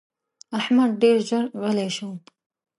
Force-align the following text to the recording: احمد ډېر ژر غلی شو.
احمد 0.59 0.91
ډېر 1.01 1.17
ژر 1.27 1.43
غلی 1.61 1.89
شو. 1.95 2.09